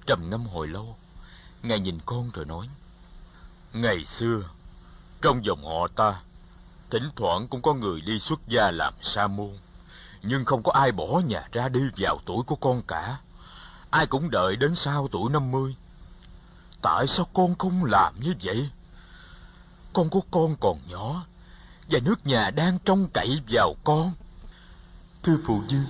Trầm 0.06 0.30
ngâm 0.30 0.46
hồi 0.46 0.68
lâu, 0.68 0.96
Ngài 1.62 1.80
nhìn 1.80 1.98
con 2.06 2.30
rồi 2.34 2.44
nói 2.44 2.66
Ngày 3.72 4.04
xưa, 4.04 4.42
trong 5.22 5.44
dòng 5.44 5.64
họ 5.64 5.88
ta, 5.88 6.20
thỉnh 6.90 7.08
thoảng 7.16 7.48
cũng 7.48 7.62
có 7.62 7.74
người 7.74 8.00
đi 8.00 8.18
xuất 8.18 8.48
gia 8.48 8.70
làm 8.70 8.94
sa 9.00 9.26
môn. 9.26 9.50
Nhưng 10.22 10.44
không 10.44 10.62
có 10.62 10.72
ai 10.72 10.92
bỏ 10.92 11.20
nhà 11.26 11.48
ra 11.52 11.68
đi 11.68 11.80
vào 11.96 12.18
tuổi 12.26 12.42
của 12.42 12.56
con 12.56 12.82
cả. 12.88 13.18
Ai 13.90 14.06
cũng 14.06 14.30
đợi 14.30 14.56
đến 14.56 14.74
sau 14.74 15.08
tuổi 15.08 15.30
50 15.30 15.74
Tại 16.82 17.06
sao 17.06 17.28
con 17.32 17.54
không 17.58 17.84
làm 17.84 18.14
như 18.20 18.34
vậy? 18.42 18.70
Con 19.92 20.10
của 20.10 20.20
con 20.30 20.56
còn 20.60 20.78
nhỏ, 20.88 21.26
Và 21.90 22.00
nước 22.04 22.26
nhà 22.26 22.50
đang 22.50 22.78
trông 22.84 23.08
cậy 23.12 23.40
vào 23.48 23.74
con 23.84 24.12
Thưa 25.22 25.36
phụ 25.46 25.60
dương 25.68 25.84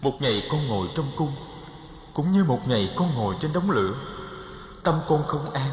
Một 0.00 0.22
ngày 0.22 0.48
con 0.50 0.68
ngồi 0.68 0.88
trong 0.96 1.10
cung, 1.16 1.32
Cũng 2.14 2.32
như 2.32 2.44
một 2.44 2.68
ngày 2.68 2.94
con 2.96 3.14
ngồi 3.14 3.34
trên 3.40 3.52
đống 3.52 3.70
lửa, 3.70 3.94
Tâm 4.84 5.00
con 5.08 5.24
không 5.26 5.50
an 5.50 5.70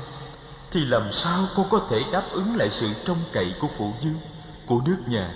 thì 0.74 0.86
làm 0.86 1.12
sao 1.12 1.48
con 1.56 1.70
có 1.70 1.86
thể 1.90 2.04
đáp 2.12 2.24
ứng 2.32 2.56
lại 2.56 2.70
sự 2.72 2.90
trông 3.06 3.18
cậy 3.32 3.56
của 3.60 3.68
phụ 3.78 3.94
dương 4.02 4.20
Của 4.66 4.82
nước 4.86 4.98
nhà, 5.08 5.34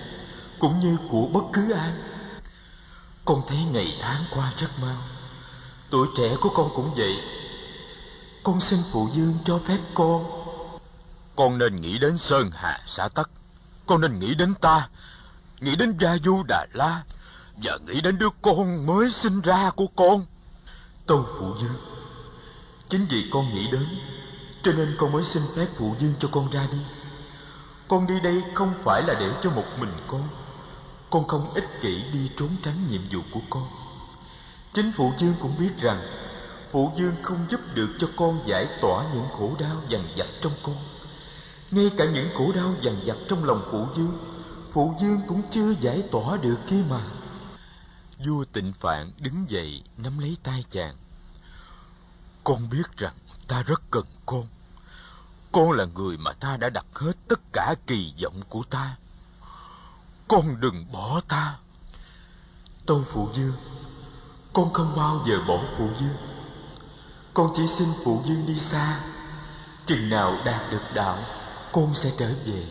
Cũng 0.60 0.80
như 0.80 0.98
của 1.10 1.28
bất 1.34 1.44
cứ 1.54 1.72
ai? 1.72 1.92
Con 3.26 3.42
thấy 3.48 3.58
ngày 3.72 3.98
tháng 4.02 4.24
qua 4.36 4.54
rất 4.58 4.68
mau. 4.82 4.98
Tuổi 5.90 6.08
trẻ 6.18 6.36
của 6.42 6.50
con 6.50 6.70
cũng 6.76 6.94
vậy. 6.96 7.16
Con 8.44 8.62
xin 8.62 8.80
phụ 8.92 9.10
dương 9.14 9.34
cho 9.46 9.60
phép 9.68 9.80
con 9.94 10.26
Con 11.36 11.58
nên 11.58 11.82
nghĩ 11.82 11.98
đến 11.98 12.18
Sơn 12.18 12.52
Hà 12.54 12.82
xã 12.86 13.08
Tắc. 13.08 13.30
Con 13.86 14.02
nên 14.02 14.20
nghĩ 14.20 14.36
đến 14.36 14.54
ta. 14.62 14.90
Nghĩ 15.60 15.76
đến 15.76 15.98
Gia 16.00 16.18
Du 16.26 16.44
Đà 16.48 16.66
La. 16.74 17.04
Và 17.58 17.78
nghĩ 17.86 18.02
đến 18.02 18.18
đứa 18.18 18.30
con 18.42 18.86
mới 18.86 19.12
sinh 19.12 19.42
ra 19.42 19.70
của 19.70 19.88
con. 19.96 20.26
Tâu 21.06 21.26
phụ 21.40 21.54
dương 21.62 21.82
Chính 22.90 23.06
vì 23.10 23.30
con 23.32 23.50
nghĩ 23.54 23.72
đến 23.72 23.86
cho 24.64 24.74
nên 24.74 24.96
con 24.98 25.12
mới 25.12 25.24
xin 25.24 25.44
phép 25.56 25.68
phụ 25.76 25.96
dương 26.00 26.14
cho 26.20 26.30
con 26.32 26.52
ra 26.52 26.68
đi. 26.72 26.78
Con 27.88 28.08
đi 28.08 28.20
đây 28.20 28.44
không 28.54 28.74
phải 28.84 29.04
là 29.04 29.14
để 29.20 29.32
cho 29.42 29.52
một 29.52 29.66
mình 29.80 29.94
con. 30.08 30.28
Con 31.10 31.28
không 31.28 31.54
ích 31.54 31.82
kỷ 31.82 32.04
đi 32.14 32.32
trốn 32.38 32.50
tránh 32.64 32.88
nhiệm 32.90 33.02
vụ 33.12 33.22
của 33.32 33.42
con. 33.50 33.68
Chính 34.74 34.92
phụ 34.96 35.14
dương 35.18 35.34
cũng 35.40 35.56
biết 35.60 35.72
rằng, 35.82 36.02
Phụ 36.72 36.92
dương 36.96 37.16
không 37.22 37.46
giúp 37.50 37.60
được 37.74 37.90
cho 38.00 38.10
con 38.16 38.40
giải 38.46 38.68
tỏa 38.82 39.06
những 39.14 39.28
khổ 39.38 39.56
đau 39.60 39.82
dằn 39.90 40.08
vặt 40.18 40.28
trong 40.42 40.54
con. 40.64 40.76
Ngay 41.72 41.92
cả 41.98 42.06
những 42.06 42.30
khổ 42.34 42.52
đau 42.56 42.76
dằn 42.82 43.00
vặt 43.06 43.18
trong 43.28 43.44
lòng 43.44 43.68
phụ 43.72 43.88
dương 43.96 44.18
Phụ 44.72 44.96
dương 45.02 45.22
cũng 45.28 45.42
chưa 45.52 45.74
giải 45.80 46.04
tỏa 46.12 46.38
được 46.38 46.58
kia 46.68 46.84
mà. 46.90 47.02
Vua 48.26 48.46
tịnh 48.46 48.74
phạn 48.74 49.12
đứng 49.18 49.46
dậy 49.50 49.84
nắm 49.98 50.20
lấy 50.20 50.38
tay 50.44 50.64
chàng. 50.70 50.96
Con 52.44 52.70
biết 52.70 52.98
rằng 52.98 53.14
ta 53.48 53.64
rất 53.64 53.82
cần 53.92 54.06
con 54.26 54.48
Con 55.52 55.72
là 55.72 55.86
người 55.86 56.18
mà 56.18 56.34
ta 56.34 56.58
đã 56.58 56.70
đặt 56.70 56.86
hết 56.94 57.14
tất 57.28 57.40
cả 57.54 57.76
kỳ 57.88 58.14
vọng 58.24 58.42
của 58.50 58.64
ta. 58.70 58.96
Con 60.28 60.62
đừng 60.62 60.92
bỏ 60.92 61.22
ta. 61.28 61.58
Tâu 62.86 63.04
Phụ 63.08 63.30
Dương 63.34 63.54
Con 64.54 64.74
không 64.74 64.94
bao 64.96 65.24
giờ 65.28 65.40
bỏ 65.48 65.60
Phụ 65.78 65.90
Dương 66.00 66.18
Con 67.34 67.52
chỉ 67.56 67.68
xin 67.68 67.88
Phụ 68.04 68.24
Dương 68.26 68.46
đi 68.48 68.60
xa. 68.60 69.00
Chừng 69.86 70.10
nào 70.10 70.38
đạt 70.46 70.72
được 70.72 70.84
đạo, 70.94 71.24
Con 71.74 71.96
sẽ 71.96 72.12
trở 72.18 72.34
về. 72.46 72.66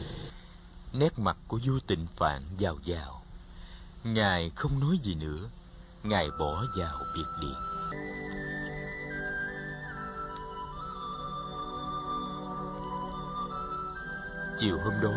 Nét 0.93 1.19
mặt 1.19 1.37
của 1.49 1.59
vua 1.65 1.79
tịnh 1.87 2.07
phạn 2.17 2.43
giàu 2.59 2.79
giàu. 2.85 3.23
Ngài 4.05 4.51
không 4.51 4.81
nói 4.81 4.99
gì 5.03 5.15
nữa. 5.15 5.49
Ngài 6.03 6.31
bỏ 6.31 6.65
vào 6.77 6.99
biệt 7.15 7.27
điện. 7.41 7.76
Chiều 14.59 14.79
hôm 14.85 14.95
đó 15.03 15.15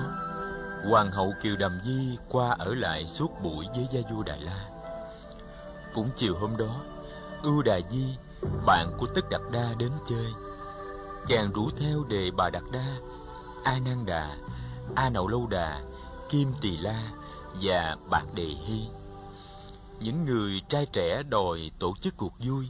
Hoàng 0.90 1.12
hậu 1.12 1.34
Kiều 1.42 1.56
Đàm 1.56 1.80
Di 1.84 2.18
qua 2.30 2.56
ở 2.60 2.74
lại 2.74 3.08
suốt 3.08 3.42
buổi 3.44 3.68
với 3.76 3.88
gia 3.92 4.02
vua 4.12 4.24
đại 4.24 4.40
La. 4.40 4.66
Cũng 5.94 6.10
chiều 6.16 6.38
hôm 6.38 6.58
đó 6.58 6.82
Ưu 7.44 7.62
Đà 7.62 7.80
Di, 7.90 8.06
bạn 8.66 8.92
của 8.98 9.06
Tất 9.06 9.30
Đạt 9.30 9.42
Đa 9.52 9.74
đến 9.80 9.92
chơi. 10.10 10.26
Chàng 11.28 11.52
rủ 11.52 11.70
theo 11.70 12.04
đề 12.10 12.32
bà 12.32 12.50
Đạt 12.50 12.64
Đa 12.72 12.98
A 13.64 13.80
Nan 13.86 14.06
Đà, 14.06 14.38
A 14.96 15.10
Nậu 15.10 15.28
Lâu 15.28 15.48
Đà, 15.48 15.82
Kim 16.30 16.54
Tỳ 16.62 16.78
La 16.78 17.12
và 17.62 17.98
Bạc 18.10 18.26
Đề 18.36 18.48
Hy. 18.66 18.82
Những 20.00 20.26
người 20.26 20.62
trai 20.70 20.86
trẻ 20.86 21.24
đòi 21.30 21.72
tổ 21.80 21.94
chức 22.02 22.18
cuộc 22.18 22.34
vui 22.40 22.70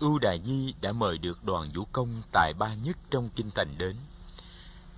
Ưu 0.00 0.18
Đà 0.18 0.36
Di 0.44 0.74
đã 0.80 0.92
mời 0.92 1.18
được 1.18 1.44
đoàn 1.44 1.68
vũ 1.74 1.84
công 1.92 2.08
tài 2.32 2.52
ba 2.58 2.74
nhất 2.74 2.96
trong 3.10 3.28
kinh 3.36 3.50
thành 3.54 3.74
đến 3.78 3.96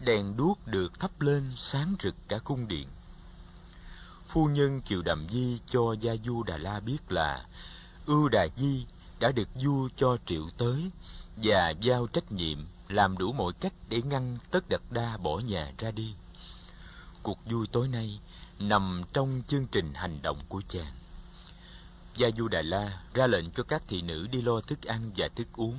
đèn 0.00 0.36
đuốc 0.36 0.66
được 0.66 1.00
thắp 1.00 1.20
lên 1.20 1.52
sáng 1.56 1.94
rực 2.02 2.14
cả 2.28 2.38
cung 2.38 2.68
điện. 2.68 2.88
Phu 4.28 4.46
nhân 4.46 4.80
Kiều 4.80 5.02
Đàm 5.02 5.26
Di 5.30 5.58
cho 5.66 5.92
Gia 6.00 6.16
Du 6.24 6.42
Đà 6.42 6.56
La 6.56 6.80
biết 6.80 7.12
là 7.12 7.46
Ưu 8.06 8.28
Đà 8.28 8.46
Di 8.56 8.86
đã 9.20 9.32
được 9.32 9.48
vua 9.54 9.88
cho 9.96 10.16
triệu 10.26 10.50
tới 10.58 10.90
và 11.36 11.70
giao 11.70 12.06
trách 12.06 12.32
nhiệm 12.32 12.58
làm 12.88 13.18
đủ 13.18 13.32
mọi 13.32 13.52
cách 13.52 13.72
để 13.88 14.02
ngăn 14.02 14.38
Tất 14.50 14.68
đật 14.68 14.82
Đa 14.90 15.16
bỏ 15.16 15.38
nhà 15.38 15.72
ra 15.78 15.90
đi. 15.90 16.14
Cuộc 17.22 17.38
vui 17.50 17.66
tối 17.66 17.88
nay 17.88 18.20
nằm 18.58 19.02
trong 19.12 19.42
chương 19.48 19.66
trình 19.66 19.94
hành 19.94 20.22
động 20.22 20.40
của 20.48 20.62
chàng. 20.68 20.92
Gia 22.16 22.30
Du 22.36 22.48
Đà 22.48 22.62
La 22.62 23.02
ra 23.14 23.26
lệnh 23.26 23.50
cho 23.50 23.62
các 23.62 23.82
thị 23.88 24.02
nữ 24.02 24.26
đi 24.26 24.42
lo 24.42 24.60
thức 24.60 24.82
ăn 24.82 25.10
và 25.16 25.28
thức 25.28 25.48
uống, 25.56 25.78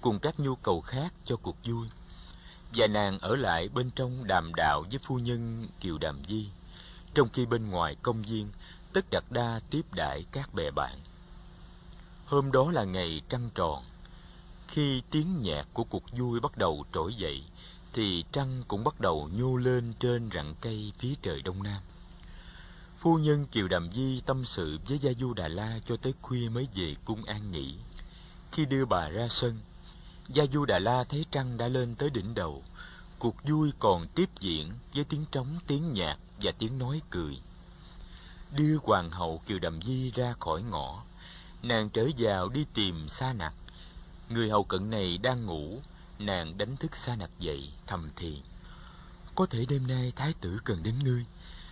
cùng 0.00 0.18
các 0.18 0.40
nhu 0.40 0.56
cầu 0.56 0.80
khác 0.80 1.12
cho 1.24 1.36
cuộc 1.36 1.56
vui 1.64 1.88
và 2.76 2.86
nàng 2.86 3.18
ở 3.18 3.36
lại 3.36 3.68
bên 3.68 3.90
trong 3.90 4.26
đàm 4.26 4.54
đạo 4.54 4.84
với 4.90 4.98
phu 5.02 5.18
nhân 5.18 5.68
Kiều 5.80 5.98
Đàm 5.98 6.22
Di, 6.28 6.46
trong 7.14 7.28
khi 7.28 7.46
bên 7.46 7.70
ngoài 7.70 7.96
công 8.02 8.22
viên 8.22 8.48
Tất 8.92 9.10
Đạt 9.10 9.24
Đa 9.30 9.60
tiếp 9.70 9.82
đãi 9.94 10.24
các 10.32 10.54
bè 10.54 10.70
bạn. 10.70 10.98
Hôm 12.26 12.52
đó 12.52 12.70
là 12.72 12.84
ngày 12.84 13.20
trăng 13.28 13.50
tròn. 13.54 13.84
Khi 14.68 15.02
tiếng 15.10 15.42
nhạc 15.42 15.66
của 15.72 15.84
cuộc 15.84 16.02
vui 16.12 16.40
bắt 16.40 16.58
đầu 16.58 16.84
trỗi 16.92 17.14
dậy, 17.14 17.42
thì 17.92 18.24
trăng 18.32 18.62
cũng 18.68 18.84
bắt 18.84 19.00
đầu 19.00 19.30
nhô 19.32 19.56
lên 19.56 19.92
trên 20.00 20.30
rặng 20.34 20.54
cây 20.60 20.92
phía 20.98 21.14
trời 21.22 21.42
đông 21.42 21.62
nam. 21.62 21.82
Phu 22.98 23.18
nhân 23.18 23.46
Kiều 23.46 23.68
Đàm 23.68 23.92
Di 23.92 24.20
tâm 24.26 24.44
sự 24.44 24.78
với 24.88 24.98
Gia 24.98 25.12
Du 25.12 25.34
Đà 25.34 25.48
La 25.48 25.78
cho 25.88 25.96
tới 25.96 26.14
khuya 26.22 26.48
mới 26.48 26.68
về 26.74 26.94
cung 27.04 27.24
an 27.24 27.50
nghỉ. 27.50 27.74
Khi 28.52 28.66
đưa 28.66 28.84
bà 28.84 29.08
ra 29.08 29.28
sân, 29.30 29.60
Gia 30.28 30.44
Du 30.52 30.64
Đà 30.64 30.78
La 30.78 31.04
thấy 31.04 31.24
trăng 31.30 31.58
đã 31.58 31.68
lên 31.68 31.94
tới 31.94 32.10
đỉnh 32.10 32.34
đầu. 32.34 32.62
Cuộc 33.18 33.36
vui 33.44 33.72
còn 33.78 34.06
tiếp 34.14 34.30
diễn 34.40 34.72
với 34.94 35.04
tiếng 35.04 35.24
trống, 35.32 35.58
tiếng 35.66 35.92
nhạc 35.92 36.18
và 36.42 36.52
tiếng 36.58 36.78
nói 36.78 37.02
cười. 37.10 37.40
Đưa 38.56 38.76
hoàng 38.82 39.10
hậu 39.10 39.40
Kiều 39.46 39.58
Đầm 39.58 39.82
Di 39.82 40.10
ra 40.10 40.34
khỏi 40.40 40.62
ngõ. 40.62 41.02
Nàng 41.62 41.88
trở 41.88 42.08
vào 42.18 42.48
đi 42.48 42.66
tìm 42.74 43.08
Sa 43.08 43.32
Nặc. 43.32 43.54
Người 44.30 44.50
hầu 44.50 44.64
cận 44.64 44.90
này 44.90 45.18
đang 45.18 45.46
ngủ. 45.46 45.80
Nàng 46.18 46.58
đánh 46.58 46.76
thức 46.76 46.96
Sa 46.96 47.16
Nặc 47.16 47.30
dậy, 47.38 47.72
thầm 47.86 48.10
thì. 48.16 48.42
Có 49.34 49.46
thể 49.46 49.64
đêm 49.68 49.86
nay 49.86 50.12
thái 50.16 50.32
tử 50.40 50.60
cần 50.64 50.82
đến 50.82 50.94
ngươi. 51.04 51.24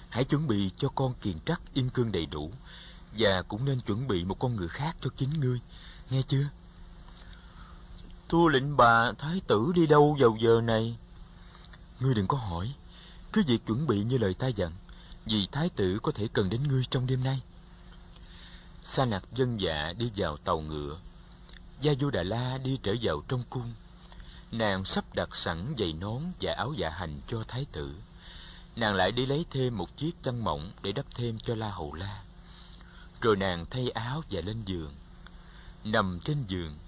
Hãy 0.08 0.24
chuẩn 0.24 0.46
bị 0.46 0.70
cho 0.76 0.88
con 0.88 1.14
kiền 1.14 1.40
trắc 1.46 1.60
yên 1.74 1.90
cương 1.90 2.12
đầy 2.12 2.26
đủ. 2.26 2.50
Và 3.18 3.42
cũng 3.42 3.64
nên 3.64 3.80
chuẩn 3.80 4.08
bị 4.08 4.24
một 4.24 4.38
con 4.38 4.56
ngựa 4.56 4.66
khác 4.66 4.96
cho 5.00 5.10
chính 5.16 5.40
ngươi. 5.40 5.60
Nghe 6.10 6.22
chưa? 6.22 6.44
Thua 8.28 8.48
lệnh 8.48 8.76
bà 8.76 9.12
thái 9.12 9.40
tử 9.46 9.72
đi 9.74 9.86
đâu 9.86 10.16
vào 10.18 10.36
giờ 10.40 10.60
này? 10.60 10.96
Ngươi 12.00 12.14
đừng 12.14 12.26
có 12.26 12.36
hỏi. 12.36 12.74
Cứ 13.32 13.42
việc 13.46 13.66
chuẩn 13.66 13.86
bị 13.86 14.04
như 14.04 14.18
lời 14.18 14.34
ta 14.34 14.46
dặn, 14.46 14.72
Vì 15.26 15.46
thái 15.52 15.68
tử 15.68 15.98
có 16.02 16.12
thể 16.12 16.28
cần 16.32 16.50
đến 16.50 16.68
ngươi 16.68 16.84
trong 16.90 17.06
đêm 17.06 17.24
nay. 17.24 17.42
Sa 18.82 19.04
nặc 19.04 19.24
dân 19.32 19.60
dạ 19.60 19.92
đi 19.98 20.10
vào 20.16 20.36
tàu 20.36 20.60
ngựa. 20.60 20.98
Gia 21.80 21.92
Du 22.00 22.10
Đà 22.10 22.22
La 22.22 22.58
đi 22.58 22.78
trở 22.82 22.94
vào 23.02 23.22
trong 23.28 23.42
cung. 23.50 23.72
Nàng 24.52 24.84
sắp 24.84 25.04
đặt 25.14 25.36
sẵn 25.36 25.74
giày 25.78 25.92
nón 25.92 26.22
và 26.40 26.52
áo 26.52 26.72
dạ 26.76 26.90
hành 26.90 27.20
cho 27.28 27.44
thái 27.48 27.66
tử. 27.72 27.94
Nàng 28.76 28.94
lại 28.94 29.12
đi 29.12 29.26
lấy 29.26 29.46
thêm 29.50 29.78
một 29.78 29.96
chiếc 29.96 30.22
chăn 30.22 30.44
mỏng 30.44 30.72
để 30.82 30.92
đắp 30.92 31.06
thêm 31.14 31.38
cho 31.38 31.54
La 31.54 31.70
Hầu 31.70 31.94
La. 31.94 32.22
Rồi 33.20 33.36
nàng 33.36 33.66
thay 33.70 33.90
áo 33.90 34.22
và 34.30 34.40
lên 34.40 34.62
giường. 34.64 34.94
Nằm 35.84 36.20
trên 36.24 36.44
giường 36.48 36.78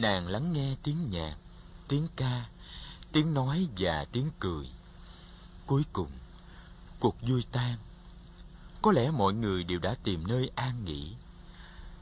nàng 0.00 0.28
lắng 0.28 0.52
nghe 0.52 0.76
tiếng 0.82 1.10
nhạc, 1.10 1.36
tiếng 1.88 2.08
ca, 2.16 2.46
tiếng 3.12 3.34
nói 3.34 3.68
và 3.78 4.04
tiếng 4.12 4.30
cười. 4.40 4.70
Cuối 5.66 5.84
cùng, 5.92 6.10
cuộc 7.00 7.16
vui 7.20 7.44
tan. 7.52 7.76
Có 8.82 8.92
lẽ 8.92 9.10
mọi 9.10 9.34
người 9.34 9.64
đều 9.64 9.78
đã 9.78 9.94
tìm 10.02 10.26
nơi 10.28 10.50
an 10.54 10.84
nghỉ. 10.84 11.14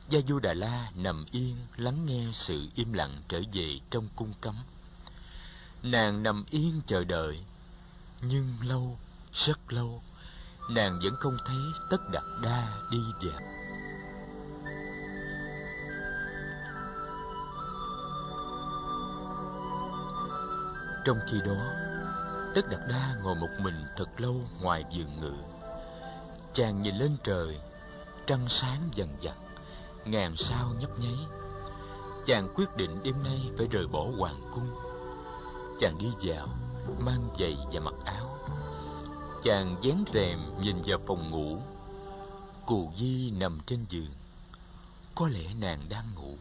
Gia 0.08 0.20
du 0.28 0.38
đà 0.38 0.54
la 0.54 0.90
nằm 0.94 1.24
yên, 1.30 1.56
lắng 1.76 2.06
nghe 2.06 2.26
sự 2.32 2.68
im 2.74 2.92
lặng 2.92 3.22
trở 3.28 3.40
về 3.52 3.80
trong 3.90 4.08
cung 4.16 4.32
cấm. 4.40 4.56
Nàng 5.82 6.22
nằm 6.22 6.44
yên 6.50 6.80
chờ 6.86 7.04
đợi, 7.04 7.44
nhưng 8.22 8.54
lâu, 8.62 8.98
rất 9.32 9.72
lâu, 9.72 10.02
nàng 10.70 11.00
vẫn 11.02 11.16
không 11.16 11.36
thấy 11.46 11.62
tất 11.90 12.10
đặt 12.12 12.24
đa 12.42 12.78
đi 12.90 12.98
vào 13.20 13.40
Trong 21.06 21.20
khi 21.26 21.40
đó, 21.44 21.72
Tất 22.54 22.68
Đạt 22.68 22.80
Đa 22.88 23.14
ngồi 23.22 23.34
một 23.34 23.48
mình 23.58 23.84
thật 23.96 24.20
lâu 24.20 24.34
ngoài 24.60 24.84
giường 24.90 25.20
ngự. 25.20 25.34
Chàng 26.52 26.82
nhìn 26.82 26.96
lên 26.96 27.16
trời, 27.24 27.60
trăng 28.26 28.48
sáng 28.48 28.80
dần 28.94 29.08
dần, 29.20 29.34
ngàn 30.04 30.36
sao 30.36 30.74
nhấp 30.80 30.98
nháy. 30.98 31.16
Chàng 32.24 32.48
quyết 32.54 32.76
định 32.76 32.98
đêm 33.02 33.14
nay 33.24 33.40
phải 33.58 33.66
rời 33.66 33.86
bỏ 33.86 34.06
hoàng 34.18 34.40
cung. 34.52 34.70
Chàng 35.80 35.98
đi 35.98 36.08
vào, 36.20 36.48
mang 36.98 37.28
giày 37.38 37.56
và 37.72 37.80
mặc 37.80 37.94
áo. 38.04 38.38
Chàng 39.42 39.76
dán 39.82 40.04
rèm 40.14 40.38
nhìn 40.60 40.82
vào 40.86 40.98
phòng 41.06 41.30
ngủ. 41.30 41.58
Cù 42.66 42.92
Di 42.98 43.30
nằm 43.30 43.60
trên 43.66 43.84
giường. 43.88 44.12
Có 45.14 45.28
lẽ 45.28 45.54
nàng 45.60 45.80
đang 45.88 46.14
ngủ. 46.14 46.36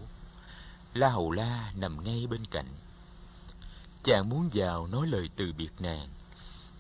La 0.94 1.10
Hầu 1.10 1.32
La 1.32 1.72
nằm 1.76 2.04
ngay 2.04 2.28
bên 2.30 2.46
cạnh. 2.46 2.68
Chàng 4.06 4.30
muốn 4.30 4.50
vào 4.54 4.88
nói 4.88 5.08
lời 5.08 5.30
từ 5.36 5.54
biệt 5.58 5.72
nàng, 5.80 6.08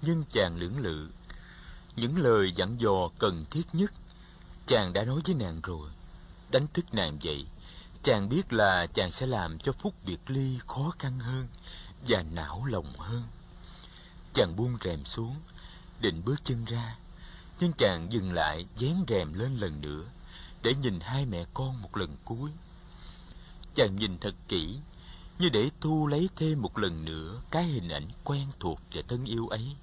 nhưng 0.01 0.24
chàng 0.29 0.58
lưỡng 0.58 0.79
lự. 0.79 1.10
Những 1.96 2.17
lời 2.17 2.51
dặn 2.51 2.82
dò 2.82 3.10
cần 3.20 3.46
thiết 3.46 3.62
nhất, 3.74 3.94
chàng 4.67 4.94
đã 4.94 5.03
nói 5.03 5.22
với 5.25 5.36
nàng 5.36 5.62
rồi. 5.63 5.89
Đánh 6.51 6.67
thức 6.74 6.94
nàng 6.94 7.17
dậy, 7.22 7.46
chàng 8.03 8.29
biết 8.29 8.53
là 8.53 8.88
chàng 8.88 9.12
sẽ 9.12 9.25
làm 9.27 9.60
cho 9.60 9.72
phút 9.72 9.94
biệt 10.05 10.17
ly 10.27 10.60
khó 10.67 10.94
khăn 11.00 11.20
hơn 11.20 11.48
và 12.08 12.22
não 12.22 12.65
lòng 12.65 12.94
hơn. 12.98 13.24
Chàng 14.34 14.55
buông 14.55 14.77
rèm 14.84 15.05
xuống, 15.05 15.36
định 16.01 16.22
bước 16.25 16.44
chân 16.44 16.65
ra, 16.65 16.96
nhưng 17.60 17.72
chàng 17.77 18.12
dừng 18.12 18.34
lại 18.34 18.65
dán 18.77 19.03
rèm 19.08 19.34
lên 19.34 19.58
lần 19.58 19.82
nữa 19.82 20.03
để 20.62 20.74
nhìn 20.75 21.00
hai 21.00 21.25
mẹ 21.25 21.46
con 21.53 21.82
một 21.82 21.98
lần 21.98 22.15
cuối. 22.25 22.50
Chàng 23.75 23.96
nhìn 23.96 24.17
thật 24.17 24.36
kỹ, 24.48 24.77
như 25.39 25.49
để 25.49 25.69
thu 25.81 26.07
lấy 26.07 26.29
thêm 26.35 26.61
một 26.61 26.77
lần 26.77 27.05
nữa 27.05 27.41
cái 27.51 27.63
hình 27.63 27.89
ảnh 27.89 28.07
quen 28.23 28.47
thuộc 28.59 28.79
và 28.93 29.01
thân 29.07 29.25
yêu 29.25 29.47
ấy. 29.47 29.75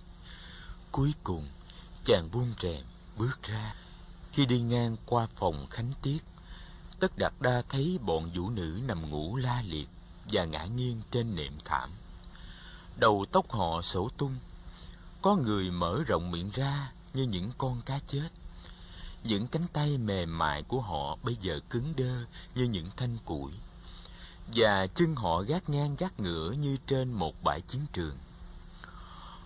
Cuối 0.92 1.14
cùng, 1.24 1.48
chàng 2.04 2.28
buông 2.32 2.54
rèm, 2.62 2.84
bước 3.16 3.42
ra. 3.42 3.74
Khi 4.32 4.46
đi 4.46 4.60
ngang 4.60 4.96
qua 5.06 5.26
phòng 5.36 5.66
khánh 5.70 5.92
tiết, 6.02 6.24
tất 7.00 7.18
đạt 7.18 7.32
đa 7.40 7.62
thấy 7.68 7.98
bọn 8.02 8.30
vũ 8.34 8.50
nữ 8.50 8.80
nằm 8.86 9.10
ngủ 9.10 9.36
la 9.36 9.62
liệt 9.66 9.88
và 10.32 10.44
ngã 10.44 10.64
nghiêng 10.64 11.02
trên 11.10 11.34
nệm 11.34 11.52
thảm. 11.64 11.90
Đầu 12.96 13.24
tóc 13.32 13.52
họ 13.52 13.82
sổ 13.82 14.08
tung, 14.18 14.36
có 15.22 15.36
người 15.36 15.70
mở 15.70 16.02
rộng 16.06 16.30
miệng 16.30 16.50
ra 16.50 16.92
như 17.14 17.22
những 17.22 17.50
con 17.58 17.82
cá 17.82 17.98
chết. 18.06 18.28
Những 19.24 19.46
cánh 19.46 19.66
tay 19.72 19.98
mềm 19.98 20.38
mại 20.38 20.62
của 20.62 20.80
họ 20.80 21.16
bây 21.22 21.36
giờ 21.40 21.60
cứng 21.70 21.92
đơ 21.96 22.24
như 22.54 22.64
những 22.64 22.90
thanh 22.96 23.18
củi 23.24 23.52
và 24.46 24.86
chân 24.86 25.14
họ 25.14 25.42
gác 25.42 25.68
ngang 25.68 25.96
gác 25.96 26.20
ngửa 26.20 26.50
như 26.50 26.76
trên 26.86 27.12
một 27.12 27.34
bãi 27.44 27.60
chiến 27.60 27.86
trường. 27.92 28.18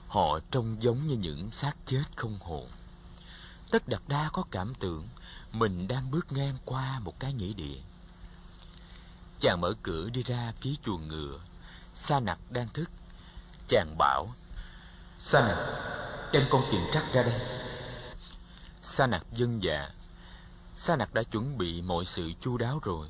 Họ 0.09 0.38
trông 0.50 0.83
giống 0.83 1.07
như 1.07 1.17
những 1.17 1.50
xác 1.50 1.76
chết 1.87 2.05
không 2.17 2.38
hồn. 2.41 2.69
Tất 3.71 3.88
đạp 3.88 4.00
đa 4.09 4.31
có 4.33 4.45
cảm 4.50 4.75
tưởng 4.75 5.09
mình 5.53 5.88
đang 5.88 6.11
bước 6.11 6.33
ngang 6.33 6.57
qua 6.65 6.99
một 6.99 7.21
cái 7.21 7.33
nghĩa 7.33 7.53
địa. 7.53 7.79
Chàng 9.41 9.61
mở 9.61 9.75
cửa 9.83 10.11
đi 10.11 10.23
ra 10.23 10.53
phía 10.61 10.75
chuồng 10.85 11.09
ngựa. 11.09 11.38
Sa 11.95 12.21
nặc 12.21 12.38
đang 12.50 12.69
thức. 12.69 12.91
Chàng 13.69 13.99
bảo, 13.99 14.35
Sa 15.19 15.41
nặc, 15.41 15.59
đem 16.33 16.45
con 16.50 16.62
kiền 16.73 16.83
trắc 16.93 17.12
ra 17.12 17.23
đây. 17.23 17.41
Sa 18.83 19.07
nặc 19.07 19.26
dân 19.33 19.62
dạ. 19.62 19.91
Sa 20.76 20.97
nặc 20.97 21.15
đã 21.15 21.23
chuẩn 21.23 21.59
bị 21.59 21.83
mọi 21.83 22.05
sự 22.05 22.33
chu 22.41 22.57
đáo 22.59 22.81
rồi 22.83 23.09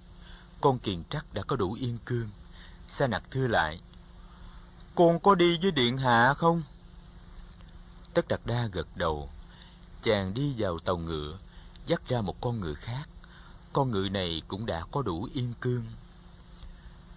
con 0.61 0.79
kiền 0.79 1.05
trắc 1.05 1.35
đã 1.35 1.43
có 1.43 1.57
đủ 1.57 1.73
yên 1.73 1.99
cương. 2.05 2.29
Sa 2.89 3.07
nặc 3.07 3.23
thưa 3.31 3.47
lại, 3.47 3.81
con 4.95 5.21
có 5.21 5.35
đi 5.35 5.59
với 5.63 5.71
điện 5.71 5.99
hạ 5.99 6.35
không? 6.35 6.63
Tất 8.15 8.29
đặt 8.29 8.47
đa 8.47 8.67
gật 8.67 8.97
đầu, 8.97 9.31
chàng 10.03 10.35
đi 10.35 10.55
vào 10.59 10.79
tàu 10.79 10.97
ngựa, 10.97 11.39
dắt 11.87 12.03
ra 12.09 12.21
một 12.21 12.41
con 12.41 12.61
ngựa 12.61 12.75
khác. 12.75 13.09
Con 13.73 13.91
ngựa 13.91 14.09
này 14.09 14.43
cũng 14.49 14.67
đã 14.67 14.85
có 14.91 15.03
đủ 15.03 15.29
yên 15.35 15.53
cương. 15.61 15.85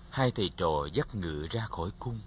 Hai 0.10 0.31
thầy 0.31 0.51
trò 0.58 0.88
dắt 0.93 1.15
ngựa 1.15 1.48
ra 1.50 1.65
khỏi 1.65 1.89
cung. 2.00 2.19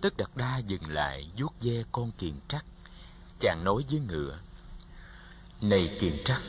Tất 0.00 0.16
đặt 0.16 0.36
đa 0.36 0.58
dừng 0.58 0.88
lại 0.88 1.30
vuốt 1.36 1.54
ve 1.60 1.82
con 1.92 2.10
kiền 2.10 2.34
trắc. 2.48 2.64
Chàng 3.40 3.64
nói 3.64 3.84
với 3.90 4.00
ngựa, 4.00 4.38
này 5.60 5.96
kiền 6.00 6.24
trắc, 6.24 6.40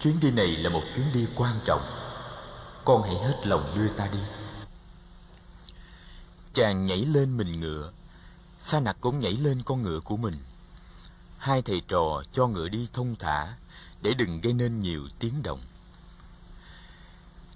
chuyến 0.00 0.20
đi 0.20 0.30
này 0.30 0.46
là 0.46 0.70
một 0.70 0.82
chuyến 0.96 1.12
đi 1.12 1.26
quan 1.36 1.60
trọng 1.64 2.07
con 2.88 3.02
hãy 3.02 3.16
hết 3.16 3.46
lòng 3.46 3.72
đưa 3.74 3.88
ta 3.88 4.06
đi. 4.06 4.18
Chàng 6.52 6.86
nhảy 6.86 6.98
lên 6.98 7.36
mình 7.36 7.60
ngựa. 7.60 7.92
Sa 8.58 8.80
nặc 8.80 8.96
cũng 9.00 9.20
nhảy 9.20 9.32
lên 9.32 9.62
con 9.62 9.82
ngựa 9.82 10.00
của 10.00 10.16
mình. 10.16 10.38
Hai 11.38 11.62
thầy 11.62 11.82
trò 11.88 12.22
cho 12.32 12.46
ngựa 12.46 12.68
đi 12.68 12.88
thông 12.92 13.16
thả 13.18 13.54
để 14.02 14.14
đừng 14.14 14.40
gây 14.40 14.52
nên 14.52 14.80
nhiều 14.80 15.08
tiếng 15.18 15.42
động. 15.42 15.60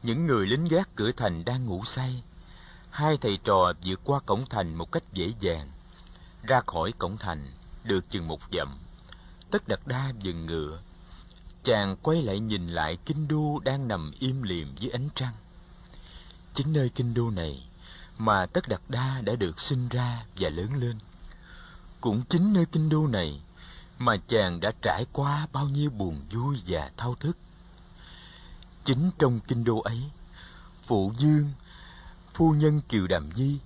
Những 0.02 0.26
người 0.26 0.46
lính 0.46 0.68
gác 0.68 0.88
cửa 0.96 1.12
thành 1.12 1.44
đang 1.44 1.66
ngủ 1.66 1.84
say. 1.84 2.22
Hai 2.90 3.16
thầy 3.16 3.38
trò 3.44 3.72
vượt 3.84 4.00
qua 4.04 4.20
cổng 4.20 4.44
thành 4.50 4.74
một 4.74 4.92
cách 4.92 5.12
dễ 5.12 5.32
dàng. 5.40 5.70
Ra 6.42 6.60
khỏi 6.66 6.92
cổng 6.98 7.16
thành, 7.18 7.52
được 7.84 8.10
chừng 8.10 8.28
một 8.28 8.40
dặm. 8.52 8.78
Tất 9.50 9.68
đặt 9.68 9.86
đa 9.86 10.12
dừng 10.20 10.46
ngựa 10.46 10.80
chàng 11.64 11.96
quay 11.96 12.22
lại 12.22 12.40
nhìn 12.40 12.68
lại 12.68 12.98
kinh 13.04 13.28
đô 13.28 13.58
đang 13.64 13.88
nằm 13.88 14.12
im 14.18 14.42
lìm 14.42 14.74
dưới 14.78 14.90
ánh 14.90 15.08
trăng. 15.14 15.34
Chính 16.54 16.72
nơi 16.72 16.88
kinh 16.88 17.14
đô 17.14 17.30
này 17.30 17.68
mà 18.18 18.46
tất 18.46 18.68
đặt 18.68 18.80
đa 18.88 19.20
đã 19.20 19.36
được 19.36 19.60
sinh 19.60 19.88
ra 19.88 20.24
và 20.38 20.48
lớn 20.48 20.74
lên. 20.74 20.98
Cũng 22.00 22.22
chính 22.28 22.52
nơi 22.52 22.66
kinh 22.66 22.88
đô 22.88 23.06
này 23.06 23.40
mà 23.98 24.16
chàng 24.16 24.60
đã 24.60 24.72
trải 24.82 25.06
qua 25.12 25.46
bao 25.52 25.68
nhiêu 25.68 25.90
buồn 25.90 26.20
vui 26.30 26.56
và 26.66 26.90
thao 26.96 27.14
thức. 27.14 27.36
Chính 28.84 29.10
trong 29.18 29.40
kinh 29.40 29.64
đô 29.64 29.80
ấy 29.80 30.02
phụ 30.86 31.12
dương 31.18 31.50
phu 32.34 32.52
nhân 32.52 32.80
kiều 32.88 33.06
đàm 33.06 33.30
nhi, 33.34 33.58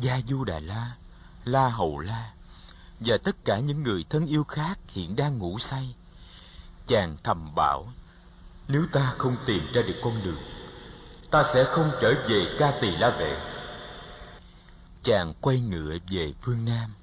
gia 0.00 0.20
du 0.28 0.44
đà 0.44 0.60
la 0.60 0.96
la 1.44 1.68
hầu 1.68 1.98
la 1.98 2.32
và 3.00 3.16
tất 3.16 3.44
cả 3.44 3.58
những 3.58 3.82
người 3.82 4.04
thân 4.10 4.26
yêu 4.26 4.44
khác 4.44 4.78
hiện 4.88 5.16
đang 5.16 5.38
ngủ 5.38 5.58
say 5.58 5.94
chàng 6.86 7.16
thầm 7.24 7.54
bảo, 7.54 7.92
nếu 8.68 8.86
ta 8.92 9.14
không 9.18 9.36
tìm 9.46 9.72
ra 9.72 9.82
được 9.82 10.00
con 10.02 10.22
đường, 10.24 10.42
ta 11.30 11.42
sẽ 11.42 11.64
không 11.64 11.90
trở 12.00 12.14
về 12.28 12.56
ca 12.58 12.78
tỳ 12.80 12.96
la 12.96 13.10
vệ. 13.10 13.36
Chàng 15.02 15.34
quay 15.40 15.60
ngựa 15.60 15.96
về 16.10 16.32
phương 16.42 16.64
nam, 16.64 16.94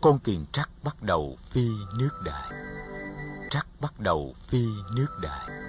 con 0.00 0.18
kiền 0.18 0.44
trắc 0.52 0.70
bắt 0.82 1.02
đầu 1.02 1.36
phi 1.50 1.68
nước 1.94 2.22
đại. 2.24 2.52
Trắc 3.50 3.66
bắt 3.80 4.00
đầu 4.00 4.34
phi 4.48 4.66
nước 4.92 5.18
đại. 5.22 5.67